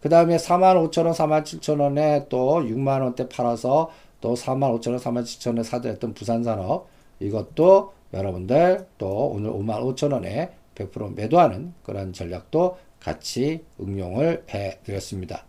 그 0.00 0.08
다음에 0.08 0.36
45,000원, 0.36 1.12
47,000원에 1.12 2.28
또 2.28 2.60
6만원대 2.60 3.28
팔아서 3.28 3.90
또 4.20 4.34
45,000원, 4.34 4.98
47,000원에 4.98 5.64
사들였던 5.64 6.14
부산산업 6.14 6.88
이것도 7.18 7.92
여러분들 8.14 8.86
또 8.98 9.28
오늘 9.28 9.50
55,000원에 9.50 10.50
100% 10.74 11.14
매도하는 11.14 11.74
그런 11.82 12.12
전략도 12.12 12.78
같이 13.00 13.64
응용을 13.80 14.44
해 14.50 14.78
드렸습니다. 14.84 15.44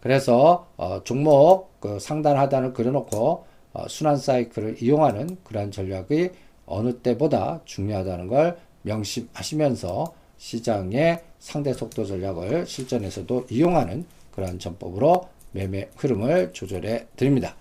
그래서 0.00 0.68
어, 0.76 1.02
종목 1.04 1.80
그 1.80 1.98
상단 1.98 2.36
하단을 2.36 2.72
그려놓고 2.72 3.44
어, 3.72 3.88
순환 3.88 4.16
사이클을 4.16 4.82
이용하는 4.82 5.36
그러한 5.44 5.70
전략이 5.70 6.30
어느 6.66 6.92
때보다 6.98 7.60
중요하다는 7.64 8.26
걸 8.28 8.58
명심하시면서 8.82 10.14
시장의 10.38 11.22
상대 11.38 11.72
속도 11.72 12.04
전략을 12.04 12.66
실전에서도 12.66 13.46
이용하는 13.50 14.04
그러한 14.32 14.58
전법으로 14.58 15.28
매매 15.52 15.88
흐름을 15.96 16.52
조절해 16.52 17.06
드립니다. 17.16 17.56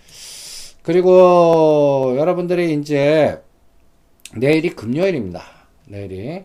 그리고 0.84 2.16
여러분들이 2.18 2.74
이제 2.74 3.42
내일이 4.36 4.70
금요일입니다. 4.70 5.42
내일이. 5.88 6.44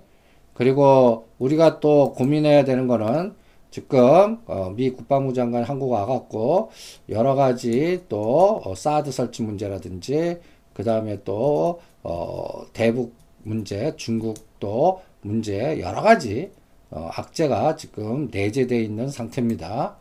그리고 0.55 1.27
우리가 1.39 1.81
또 1.81 2.13
고민해야 2.13 2.65
되는 2.65 2.87
거는 2.87 3.35
지금 3.71 4.39
어, 4.47 4.73
미 4.75 4.91
국방부 4.91 5.33
장관 5.33 5.63
한국 5.63 5.91
와갖고 5.91 6.71
여러 7.09 7.35
가지 7.35 8.05
또 8.09 8.61
어, 8.65 8.75
사드 8.75 9.13
설치 9.13 9.43
문제라든지 9.43 10.39
그 10.73 10.85
다음에 10.85 11.23
또 11.25 11.81
어, 12.03 12.65
대북 12.73 13.15
문제, 13.43 13.95
중국도 13.97 15.03
문제 15.23 15.81
여러 15.81 16.03
가지 16.03 16.51
어, 16.91 17.09
악재가 17.13 17.77
지금 17.77 18.29
내재되어 18.31 18.79
있는 18.79 19.09
상태입니다. 19.09 19.97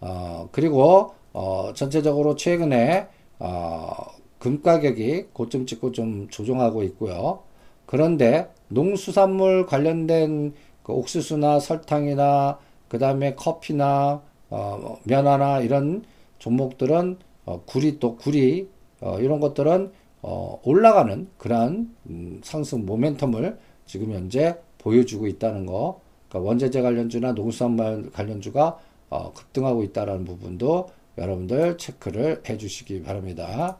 어, 0.00 0.48
그리고 0.52 1.14
어, 1.32 1.72
전체적으로 1.74 2.36
최근에 2.36 3.08
어, 3.38 3.92
금 4.38 4.60
가격이 4.60 5.28
고점 5.32 5.66
찍고 5.66 5.92
좀 5.92 6.28
조정하고 6.28 6.82
있고요. 6.84 7.42
그런데 7.86 8.50
농수산물 8.68 9.66
관련된 9.66 10.54
그 10.82 10.92
옥수수나 10.92 11.60
설탕이나 11.60 12.58
그 12.88 12.98
다음에 12.98 13.34
커피나 13.34 14.22
어, 14.50 14.98
면화나 15.04 15.60
이런 15.60 16.04
종목들은 16.38 17.18
어, 17.44 17.62
구리 17.66 17.98
또 17.98 18.16
구리 18.16 18.68
어, 19.00 19.18
이런 19.20 19.40
것들은 19.40 19.92
어, 20.22 20.60
올라가는 20.64 21.28
그러한 21.36 21.94
음, 22.08 22.40
상승 22.42 22.86
모멘텀을 22.86 23.58
지금 23.86 24.12
현재 24.12 24.56
보여주고 24.78 25.26
있다는 25.26 25.66
거. 25.66 26.00
그러니까 26.28 26.48
원자재 26.48 26.80
관련주나 26.80 27.32
농수산물 27.32 28.10
관련주가 28.12 28.78
어, 29.10 29.32
급등하고 29.34 29.82
있다는 29.82 30.24
부분도 30.24 30.88
여러분들 31.18 31.76
체크를 31.76 32.42
해주시기 32.48 33.02
바랍니다. 33.02 33.78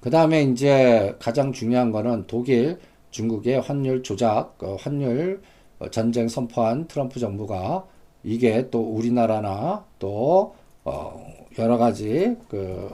그 0.00 0.10
다음에 0.10 0.42
이제 0.42 1.16
가장 1.18 1.52
중요한 1.52 1.90
거는 1.90 2.26
독일, 2.26 2.78
중국의 3.10 3.60
환율 3.60 4.02
조작, 4.02 4.62
어, 4.62 4.76
환율 4.78 5.40
어, 5.78 5.88
전쟁 5.90 6.28
선포한 6.28 6.86
트럼프 6.88 7.18
정부가 7.18 7.86
이게 8.22 8.68
또 8.70 8.80
우리나라나 8.80 9.84
또 9.98 10.54
어, 10.84 11.26
여러 11.58 11.78
가지 11.78 12.36
그 12.48 12.90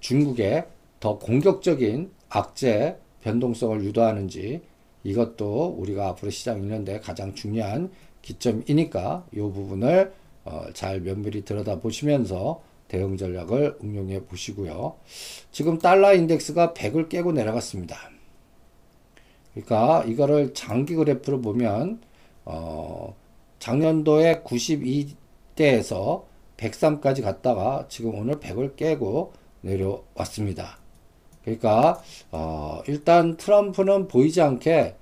중국의 0.00 0.66
더 1.00 1.18
공격적인 1.18 2.10
악재 2.28 2.96
변동성을 3.22 3.84
유도하는지 3.84 4.62
이것도 5.04 5.76
우리가 5.78 6.08
앞으로 6.08 6.30
시장 6.30 6.58
있는데 6.58 7.00
가장 7.00 7.34
중요한 7.34 7.90
기점이니까 8.22 9.26
이 9.32 9.36
부분을 9.36 10.12
어, 10.44 10.66
잘 10.72 11.00
면밀히 11.00 11.44
들여다 11.44 11.80
보시면서 11.80 12.62
대응 12.88 13.16
전략을 13.16 13.78
응용해 13.82 14.26
보시고요. 14.26 14.96
지금 15.50 15.78
달러 15.78 16.14
인덱스가 16.14 16.72
100을 16.72 17.08
깨고 17.08 17.32
내려갔습니다. 17.32 17.96
그러니까 19.54 20.04
이거를 20.04 20.54
장기 20.54 20.94
그래프를 20.94 21.40
보면 21.40 22.00
어, 22.44 23.14
작년도에 23.58 24.42
92대에서 24.42 26.24
103까지 26.56 27.22
갔다가 27.22 27.86
지금 27.88 28.14
오늘 28.14 28.36
100을 28.36 28.76
깨고 28.76 29.32
내려왔습니다. 29.62 30.78
그러니까 31.46 32.02
어, 32.32 32.82
일단 32.88 33.36
트럼프는 33.36 34.08
보이지 34.08 34.42
않게 34.42 34.96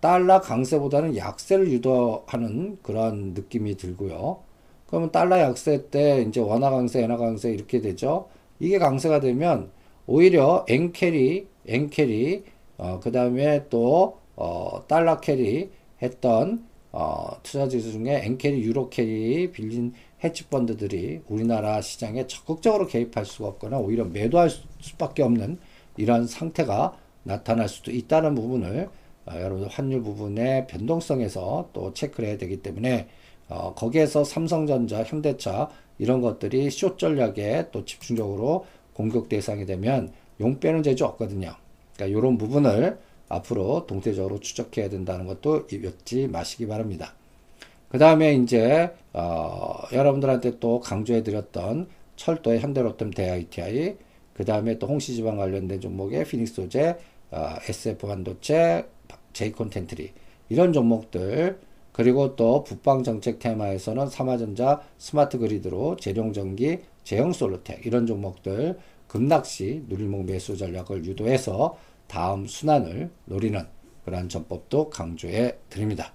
달러 0.00 0.40
강세보다는 0.40 1.16
약세를 1.16 1.70
유도하는 1.72 2.78
그런 2.82 3.34
느낌이 3.34 3.76
들고요. 3.76 4.38
그러면 4.86 5.10
달러 5.10 5.40
약세 5.40 5.90
때 5.90 6.24
이제 6.26 6.40
원화 6.40 6.70
강세, 6.70 7.02
엔화 7.02 7.16
강세 7.16 7.50
이렇게 7.50 7.80
되죠. 7.80 8.28
이게 8.60 8.78
강세가 8.78 9.18
되면 9.20 9.70
오히려 10.06 10.64
엔 10.68 10.92
carry, 10.92 11.48
엔 11.66 11.90
carry, 11.90 12.44
어, 12.78 13.00
그 13.02 13.10
다음에 13.10 13.68
또, 13.68 14.18
어, 14.36 14.84
달러 14.86 15.20
carry 15.20 15.70
했던, 16.00 16.64
어, 16.92 17.30
투자 17.42 17.68
지수 17.68 17.92
중에 17.92 18.22
엔 18.24 18.38
carry, 18.38 18.62
유로 18.62 18.88
carry 18.88 19.50
빌린 19.52 19.92
헤지펀드들이 20.24 21.20
우리나라 21.28 21.80
시장에 21.82 22.26
적극적으로 22.26 22.86
개입할 22.86 23.26
수가 23.26 23.48
없거나 23.48 23.78
오히려 23.78 24.04
매도할 24.04 24.48
수 24.48 24.96
밖에 24.96 25.22
없는 25.22 25.58
이런 25.98 26.26
상태가 26.26 26.96
나타날 27.24 27.68
수도 27.68 27.90
있다는 27.90 28.34
부분을 28.34 28.88
어, 29.26 29.32
여러분 29.40 29.68
환율 29.68 30.02
부분의 30.02 30.66
변동성에서 30.68 31.70
또 31.72 31.92
체크를 31.92 32.30
해야 32.30 32.38
되기 32.38 32.62
때문에 32.62 33.08
어, 33.48 33.74
거기에서 33.74 34.24
삼성전자, 34.24 35.02
현대차 35.02 35.68
이런 35.98 36.20
것들이 36.20 36.70
쇼 36.70 36.96
전략에 36.96 37.68
또 37.72 37.84
집중적으로 37.84 38.66
공격 38.94 39.28
대상이 39.28 39.66
되면 39.66 40.12
용 40.40 40.60
빼는 40.60 40.82
재주 40.82 41.04
없거든요. 41.04 41.54
그러니까 41.94 42.18
이런 42.18 42.38
부분을 42.38 42.98
앞으로 43.28 43.86
동태적으로 43.86 44.40
추적해야 44.40 44.88
된다는 44.88 45.26
것도 45.26 45.66
잊지 45.70 46.28
마시기 46.28 46.66
바랍니다. 46.66 47.14
그 47.88 47.98
다음에 47.98 48.34
이제 48.34 48.90
어, 49.12 49.82
여러분들한테 49.92 50.58
또 50.60 50.80
강조해 50.80 51.22
드렸던 51.22 51.88
철도의 52.16 52.60
현대로템 52.60 53.10
대ITI 53.10 53.96
그 54.38 54.44
다음에 54.44 54.78
또 54.78 54.86
홍시지방 54.86 55.36
관련된 55.36 55.80
종목의 55.80 56.24
피닉스 56.24 56.54
소재 56.54 56.96
어, 57.32 57.56
SF 57.66 58.06
반도체 58.06 58.88
제이콘텐트리 59.32 60.12
이런 60.48 60.72
종목들 60.72 61.58
그리고 61.90 62.36
또 62.36 62.62
북방 62.62 63.02
정책 63.02 63.40
테마에서는 63.40 64.06
삼화전자 64.06 64.80
스마트 64.96 65.38
그리드로 65.38 65.96
제룡전기 65.96 66.78
재영솔루텍 67.02 67.84
이런 67.84 68.06
종목들 68.06 68.78
급락시 69.08 69.82
눌림목 69.88 70.26
매수 70.26 70.56
전략을 70.56 71.04
유도해서 71.04 71.76
다음 72.06 72.46
순환을 72.46 73.10
노리는 73.24 73.60
그러한 74.04 74.28
전법도 74.28 74.90
강조해 74.90 75.56
드립니다. 75.68 76.12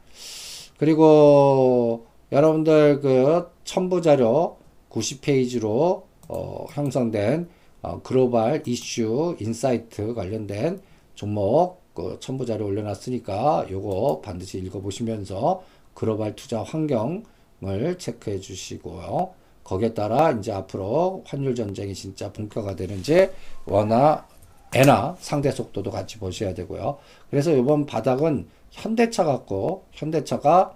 그리고 0.77 2.07
여러분들 2.31 3.01
그 3.01 3.49
첨부 3.65 4.01
자료 4.01 4.55
90페이지로 4.89 6.03
어, 6.29 6.65
형성된 6.71 7.49
어, 7.83 8.01
글로벌 8.01 8.63
이슈 8.65 9.35
insight 9.39 10.13
관련된 10.13 10.81
종목 11.15 11.83
그 11.93 12.17
첨부 12.19 12.45
자료 12.45 12.65
올려놨으니까 12.65 13.67
요거 13.69 14.21
반드시 14.23 14.57
읽어보시면서 14.59 15.63
글로벌 15.93 16.35
투자 16.35 16.63
환경을 16.63 17.97
체크해 17.99 18.39
주시고요. 18.39 19.33
거기에 19.63 19.93
따라 19.93 20.31
이제 20.31 20.51
앞으로 20.51 21.23
환율 21.25 21.55
전쟁이 21.55 21.93
진짜 21.93 22.31
본격화 22.33 22.75
되는지 22.75 23.29
원화 23.65 24.25
엔화 24.73 25.17
상대 25.19 25.51
속도도 25.51 25.91
같이 25.91 26.17
보셔야 26.17 26.53
되고요. 26.53 26.97
그래서 27.29 27.51
이번 27.51 27.85
바닥은 27.85 28.47
현대차 28.71 29.23
갖고 29.25 29.85
현대차가 29.91 30.75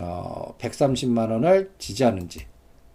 어 0.00 0.54
130만 0.58 1.30
원을 1.30 1.72
지지하는지 1.78 2.46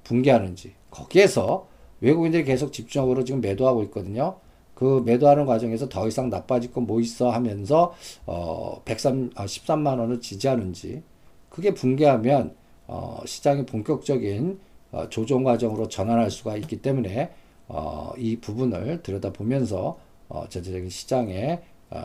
붕괴하는지 0.03 0.73
거기에서 0.91 1.67
외국인들이 2.03 2.43
계속 2.43 2.73
집중적으로 2.73 3.23
지금 3.23 3.41
매도하고 3.41 3.83
있거든요. 3.83 4.35
그 4.75 5.01
매도하는 5.05 5.45
과정에서 5.45 5.87
더 5.89 6.07
이상 6.07 6.29
나빠질 6.29 6.71
건 6.73 6.85
뭐 6.85 6.99
있어 6.99 7.29
하면서 7.31 7.93
어 8.25 8.81
103, 8.85 9.31
아, 9.35 9.45
13만 9.45 9.99
원을 9.99 10.19
지지하는지 10.19 11.01
그게 11.49 11.73
붕괴하면 11.73 12.55
어 12.87 13.21
시장이 13.25 13.65
본격적인 13.65 14.59
어 14.91 15.09
조정 15.09 15.43
과정으로 15.43 15.87
전환할 15.87 16.29
수가 16.31 16.57
있기 16.57 16.81
때문에 16.81 17.31
어 17.69 18.13
이 18.17 18.37
부분을 18.39 19.01
들여다보면서 19.03 19.97
어 20.29 20.45
전체적인 20.49 20.89
시장의 20.89 21.61
어 21.91 21.99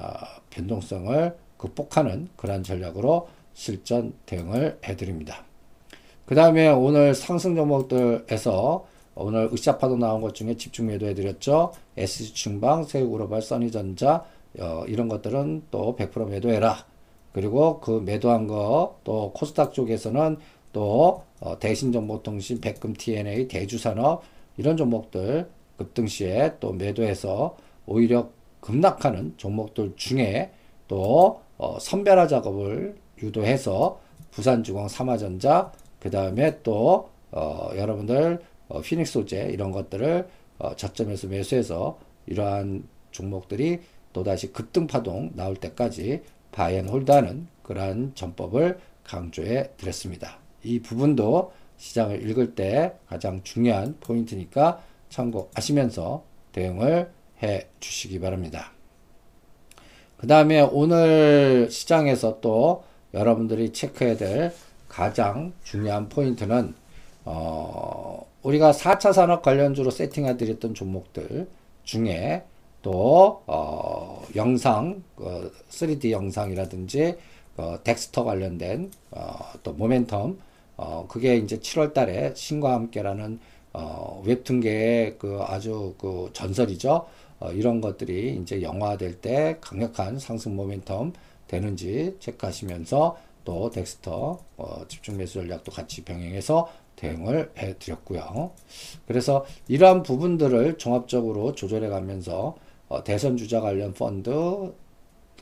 변동성을 0.51 1.37
극복하는 1.57 2.29
그러한 2.37 2.63
전략으로 2.63 3.29
실전 3.55 4.13
대응을 4.27 4.79
해드립니다. 4.87 5.45
그 6.27 6.35
다음에 6.37 6.69
오늘 6.69 7.15
상승 7.15 7.57
종목들에서 7.57 8.87
오늘 9.21 9.51
으쌰파도 9.53 9.97
나온 9.97 10.21
것 10.21 10.35
중에 10.35 10.57
집중 10.57 10.87
매도 10.87 11.07
해드렸죠. 11.07 11.73
SG중방, 11.97 12.85
세우글로벌, 12.85 13.43
써니전자 13.43 14.25
어, 14.61 14.85
이런 14.87 15.09
것들은 15.09 15.65
또 15.71 15.97
100% 15.97 16.29
매도해라. 16.29 16.87
그리고 17.33 17.81
그 17.81 18.03
매도한 18.05 18.47
거 18.47 18.99
또 19.05 19.33
코스닥 19.33 19.73
쪽에서는 19.73 20.37
또 20.73 21.23
어, 21.41 21.59
대신정보통신, 21.59 22.61
백금 22.61 22.93
TNA, 22.95 23.49
대주산업 23.49 24.23
이런 24.57 24.77
종목들 24.77 25.49
급등 25.77 26.07
시에 26.07 26.55
또 26.61 26.73
매도해서 26.73 27.57
오히려 27.87 28.29
급락하는 28.61 29.35
종목들 29.37 29.95
중에 29.97 30.51
또 30.89 31.41
어, 31.57 31.79
선별화 31.81 32.27
작업을 32.27 32.97
유도해서 33.23 33.99
부산중앙 34.31 34.89
삼화전자 34.89 35.73
그 36.01 36.11
다음에 36.11 36.63
또 36.63 37.09
어, 37.31 37.71
여러분들 37.77 38.41
어, 38.69 38.81
피닉스 38.81 39.13
소재 39.13 39.49
이런 39.53 39.73
것들을 39.73 40.29
어, 40.59 40.77
저점에서 40.77 41.29
매수해서 41.29 41.99
이러한 42.27 42.87
종목들이 43.11 43.81
또다시 44.13 44.53
급등 44.53 44.87
파동 44.87 45.31
나올 45.35 45.57
때까지 45.57 46.23
buy 46.53 46.71
and 46.71 46.89
hold하는 46.89 47.47
그러한 47.63 48.13
전법을 48.15 48.79
강조해 49.05 49.71
드렸습니다. 49.77 50.39
이 50.63 50.81
부분도 50.81 51.53
시장을 51.77 52.29
읽을 52.29 52.55
때 52.55 52.95
가장 53.07 53.43
중요한 53.43 53.97
포인트니까 54.01 54.83
참고하시면서 55.11 56.25
대응을 56.53 57.11
해 57.43 57.67
주시기 57.81 58.19
바랍니다. 58.21 58.73
그 60.17 60.27
다음에 60.27 60.61
오늘 60.61 61.69
시장에서 61.71 62.41
또 62.41 62.85
여러분들이 63.15 63.73
체크해야 63.73 64.17
될 64.17 64.55
가장 64.89 65.53
중요한 65.63 66.09
포인트는 66.09 66.75
어, 67.31 68.27
우리가 68.43 68.73
4차 68.73 69.13
산업 69.13 69.43
관련주로 69.43 69.91
세팅해 69.91 70.39
드렸던 70.39 70.73
종목들 70.73 71.47
중에 71.85 72.43
또 72.81 73.43
어, 73.47 74.25
영상 74.35 75.03
어, 75.17 75.43
3D 75.69 76.11
영상이라든지 76.11 77.17
어, 77.59 77.77
덱스터 77.85 78.25
관련된 78.25 78.91
어, 79.11 79.39
또 79.63 79.77
모멘텀 79.77 80.39
어, 80.79 81.07
그게 81.07 81.37
이제 81.37 81.59
7월 81.59 81.93
달에 81.93 82.33
신과 82.35 82.73
함께라는 82.73 83.41
어, 83.75 84.23
웹툰계의 84.25 85.17
그 85.19 85.41
아주 85.43 85.95
그 85.99 86.31
전설이죠. 86.33 87.07
어, 87.41 87.53
이런 87.53 87.83
것들이 87.83 88.39
이제 88.41 88.63
영화될 88.63 89.21
때 89.21 89.59
강력한 89.61 90.19
상승 90.19 90.57
모멘텀 90.57 91.13
되는지 91.47 92.17
체크하시면서 92.21 93.19
또 93.49 93.71
덱스터 93.71 94.39
어, 94.59 94.83
집중 94.89 95.17
매수 95.17 95.41
전략도 95.41 95.73
같이 95.73 96.05
병행해서 96.05 96.71
대응을 96.97 97.51
해 97.57 97.79
드렸고요. 97.79 98.51
그래서 99.07 99.47
이러한 99.69 100.03
부분들을 100.03 100.77
종합적으로 100.77 101.55
조절해 101.55 101.89
가면서 101.89 102.57
어, 102.91 103.03
대선 103.05 103.39
주자 103.39 103.63
관련 103.63 103.95
펀드 103.95 104.75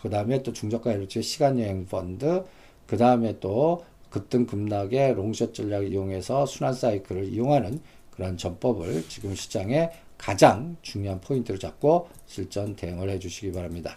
그 0.01 0.09
다음에 0.09 0.45
또 0.45 0.53
중저가 0.53 0.93
일치 0.93 1.21
시간 1.21 1.59
여행 1.59 1.85
펀드 1.85 2.45
그 2.87 2.97
다음에 2.97 3.41
또 3.41 3.85
급등 4.09 4.47
급락의 4.47 5.15
롱숏 5.15 5.53
전략을 5.53 5.91
이용해서 5.91 6.47
순환 6.47 6.75
사이클을 6.75 7.25
이용하는 7.25 7.81
그런 8.13 8.37
전법을 8.37 9.09
지금 9.09 9.35
시장에 9.35 9.91
가장 10.17 10.77
중요한 10.81 11.21
포인트를 11.21 11.59
잡고 11.59 12.09
실전 12.27 12.77
대응을 12.77 13.11
해 13.11 13.19
주시기 13.19 13.51
바랍니다. 13.51 13.97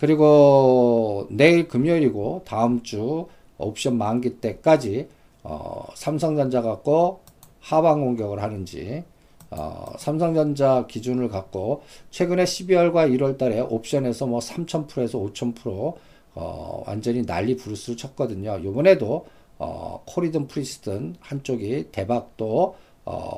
그리고 0.00 1.28
내일 1.30 1.68
금요일이고 1.68 2.42
다음 2.44 2.82
주 2.82 3.28
옵션 3.58 3.96
만기 3.96 4.40
때까지 4.40 5.08
어, 5.42 5.86
삼성전자 5.94 6.62
갖고 6.62 7.20
하방 7.60 8.00
공격을 8.00 8.42
하는지 8.42 9.04
어, 9.50 9.92
삼성전자 9.98 10.86
기준을 10.86 11.28
갖고 11.28 11.82
최근에 12.10 12.44
12월과 12.44 13.10
1월 13.14 13.38
달에 13.38 13.60
옵션에서 13.60 14.26
뭐 14.26 14.40
3000%에서 14.40 15.18
5000% 15.18 15.94
어, 16.34 16.82
완전히 16.86 17.24
난리 17.24 17.56
부르스를 17.56 17.96
쳤거든요. 17.96 18.60
요번에도 18.64 19.26
어, 19.58 20.02
코리든 20.06 20.48
프리스든 20.48 21.16
한쪽이 21.20 21.88
대박도 21.92 22.76
어, 23.04 23.36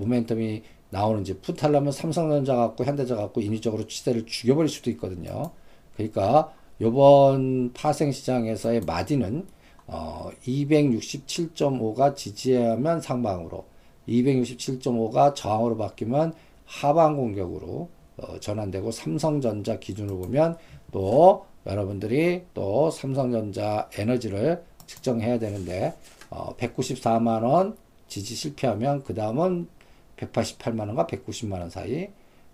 모멘텀이 0.00 0.62
나오는지 0.90 1.38
풋하려면 1.40 1.92
삼성전자 1.92 2.56
갖고 2.56 2.84
현대자 2.84 3.14
갖고 3.16 3.40
인위적으로 3.40 3.84
시세를 3.86 4.24
죽여버릴 4.26 4.70
수도 4.70 4.90
있거든요. 4.90 5.50
그러니까 5.94 6.52
요번 6.80 7.72
파생 7.74 8.12
시장에서의 8.12 8.80
마디는 8.82 9.46
어, 9.88 10.30
267.5가 10.46 12.14
지지하면 12.14 13.00
상방으로 13.00 13.64
267.5가 14.06 15.34
저항으로 15.34 15.76
바뀌면 15.76 16.34
하방 16.66 17.16
공격으로 17.16 17.88
어, 18.18 18.40
전환되고 18.40 18.90
삼성전자 18.90 19.78
기준으로 19.78 20.18
보면 20.18 20.56
또 20.92 21.46
여러분들이 21.66 22.44
또 22.54 22.90
삼성전자 22.90 23.88
에너지를 23.96 24.62
측정해야 24.86 25.38
되는데 25.38 25.94
어, 26.30 26.54
194만원 26.56 27.76
지지 28.08 28.34
실패하면 28.34 29.04
그 29.04 29.14
다음은 29.14 29.68
188만원과 30.16 31.08
190만원 31.08 31.70
사이. 31.70 32.08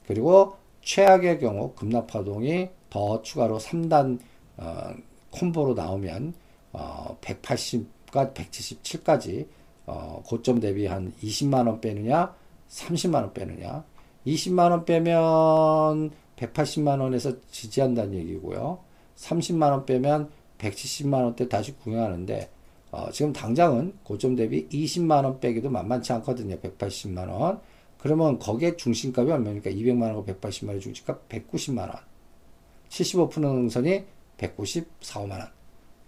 그리고 0.06 0.56
최악의 0.82 1.40
경우 1.40 1.72
급락파동이 1.74 2.68
더 2.90 3.22
추가로 3.22 3.58
3단 3.58 4.18
어, 4.58 4.94
콤보로 5.30 5.74
나오면 5.74 6.34
어, 6.74 7.16
180과 7.20 8.34
177까지 8.34 9.46
어, 9.86 10.22
고점 10.26 10.60
대비 10.60 10.86
한 10.86 11.12
20만 11.22 11.66
원 11.66 11.80
빼느냐 11.80 12.34
30만 12.68 13.14
원 13.14 13.32
빼느냐 13.32 13.84
20만 14.26 14.70
원 14.70 14.84
빼면 14.84 16.10
180만 16.36 17.00
원에서 17.00 17.32
지지한다는 17.50 18.14
얘기고요 18.14 18.80
30만 19.16 19.70
원 19.70 19.86
빼면 19.86 20.30
170만 20.58 21.24
원대 21.24 21.48
다시 21.48 21.72
구경하는데 21.76 22.50
어, 22.94 23.10
지금 23.10 23.32
당장은 23.32 23.92
고점 24.04 24.36
대비 24.36 24.68
20만 24.68 25.24
원 25.24 25.40
빼기도 25.40 25.68
만만치 25.68 26.12
않거든요. 26.12 26.56
180만 26.60 27.28
원. 27.28 27.60
그러면 27.98 28.38
거기에 28.38 28.76
중심값이 28.76 29.32
얼마입니까? 29.32 29.70
200만 29.70 30.14
원과 30.14 30.34
180만원 30.34 30.80
중심값 30.80 31.28
190만 31.28 31.78
원. 31.88 31.96
75% 32.88 33.40
능선이 33.40 34.04
194, 34.36 35.22
5만 35.22 35.30
원. 35.32 35.48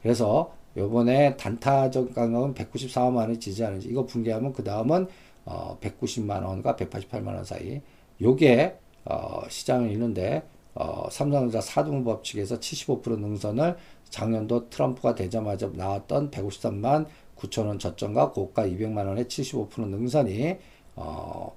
그래서 0.01 0.55
요번에 0.77 1.37
단타적 1.37 2.15
강력은 2.15 2.55
194, 2.55 3.11
5만원이 3.11 3.41
지지하는지 3.41 3.89
이거 3.89 4.05
붕괴하면 4.05 4.53
그 4.53 4.63
다음은 4.63 5.09
어, 5.47 5.79
190만 5.81 6.45
원과 6.45 6.77
188만 6.77 7.29
원 7.29 7.45
사이. 7.45 7.81
요게 8.21 8.79
어, 9.05 9.43
시장을 9.49 9.91
있는데 9.93 10.43
어, 10.75 11.09
삼성전자 11.11 11.61
사등 11.61 12.05
법칙에서 12.05 12.59
75% 12.61 13.19
능선을 13.19 13.77
작년도 14.11 14.69
트럼프가 14.69 15.15
되자마자 15.15 15.71
나왔던 15.73 16.31
153만 16.31 17.07
9천 17.37 17.67
원 17.67 17.79
저점과 17.79 18.33
고가 18.33 18.67
200만 18.67 19.07
원의 19.07 19.25
75% 19.25 19.89
능선이 19.89 20.57
어, 20.97 21.57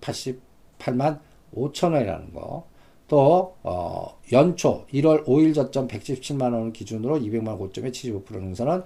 188만 0.00 1.20
5천 1.54 1.92
원이라는 1.92 2.32
거. 2.32 2.66
또 3.08 3.54
어, 3.62 4.18
연초 4.32 4.86
1월 4.92 5.24
5일 5.24 5.54
저점 5.54 5.88
117만 5.88 6.52
원 6.52 6.72
기준으로 6.72 7.20
200만 7.20 7.58
고점의 7.58 7.92
75% 7.92 8.32
능선은 8.32 8.82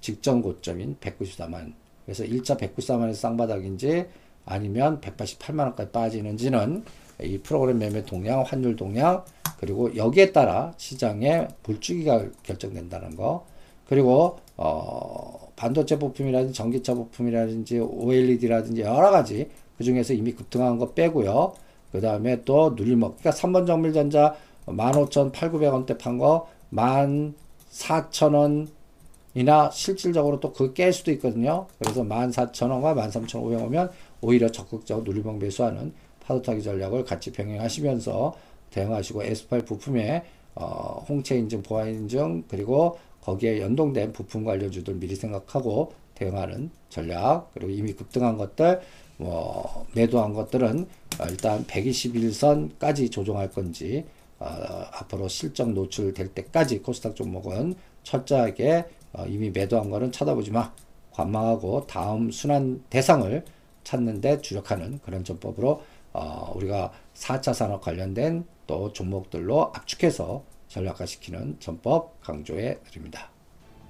직전 0.00 0.42
고점인 0.42 0.96
194만. 1.00 1.72
그래서 2.04 2.24
1차 2.24 2.58
194만에서 2.58 3.14
쌍바닥인지 3.14 4.06
아니면 4.46 5.00
188만 5.00 5.60
원까지 5.60 5.92
빠지는지는 5.92 6.84
이 7.22 7.38
프로그램 7.38 7.78
매매 7.78 8.04
동향, 8.04 8.42
환율 8.42 8.76
동향, 8.76 9.24
그리고 9.58 9.94
여기에 9.94 10.32
따라 10.32 10.72
시장의 10.76 11.48
물주기가 11.64 12.26
결정된다는 12.42 13.16
거. 13.16 13.44
그리고 13.86 14.38
어, 14.56 15.50
반도체 15.56 15.98
부품이라든지 15.98 16.54
전기차 16.54 16.94
부품이라든지 16.94 17.80
OLED라든지 17.80 18.82
여러 18.82 19.10
가지 19.10 19.50
그 19.76 19.84
중에서 19.84 20.14
이미 20.14 20.32
급등한 20.32 20.78
거 20.78 20.92
빼고요. 20.92 21.54
그 21.92 22.00
다음에 22.00 22.42
또 22.44 22.74
누릴먹. 22.76 23.18
그러니까 23.18 23.30
3번 23.30 23.66
정밀전자 23.66 24.34
15,800원대 24.66 25.98
판 25.98 26.18
거 26.18 26.48
14,000원이나 26.72 29.72
실질적으로 29.72 30.40
또 30.40 30.52
그거 30.52 30.72
깰 30.74 30.92
수도 30.92 31.10
있거든요. 31.12 31.66
그래서 31.78 32.02
14,000원과 32.02 33.10
13,500원이면 33.10 33.90
오히려 34.20 34.50
적극적으로 34.50 35.04
누릴먹 35.04 35.38
매수하는 35.38 35.92
파도 36.20 36.42
타기 36.42 36.62
전략을 36.62 37.04
같이 37.04 37.32
병행하시면서 37.32 38.34
대응하시고 38.70 39.22
S8 39.22 39.66
부품에 39.66 40.24
어, 40.54 41.04
홍채 41.08 41.38
인증, 41.38 41.62
보안 41.62 41.88
인증 41.88 42.44
그리고 42.48 42.98
거기에 43.22 43.60
연동된 43.60 44.12
부품 44.12 44.44
관련주들 44.44 44.94
미리 44.94 45.14
생각하고 45.14 45.92
대응하는 46.14 46.70
전략 46.88 47.50
그리고 47.54 47.70
이미 47.70 47.92
급등한 47.92 48.36
것들 48.36 48.80
뭐 49.18 49.86
매도한 49.94 50.32
것들은 50.32 50.86
어, 51.20 51.24
일단 51.28 51.64
121선까지 51.66 53.10
조정할 53.10 53.50
건지 53.50 54.06
어, 54.38 54.46
앞으로 54.92 55.28
실적 55.28 55.70
노출될 55.70 56.28
때까지 56.28 56.80
코스닥 56.80 57.14
종목은 57.16 57.74
철저하게 58.04 58.86
어, 59.12 59.26
이미 59.26 59.50
매도한 59.50 59.90
거는 59.90 60.12
쳐다보지 60.12 60.52
마 60.52 60.72
관망하고 61.12 61.86
다음 61.86 62.30
순환 62.30 62.82
대상을 62.88 63.44
찾는데 63.84 64.40
주력하는 64.40 65.00
그런 65.00 65.24
전법으로 65.24 65.82
어, 66.12 66.52
우리가 66.54 66.92
4차 67.14 67.52
산업 67.52 67.82
관련된 67.82 68.44
또 68.66 68.92
종목들로 68.92 69.72
압축해서 69.74 70.44
전략화시키는 70.68 71.56
전법 71.58 72.20
강조해 72.20 72.78
드립니다. 72.84 73.30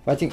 파이팅! 0.04 0.30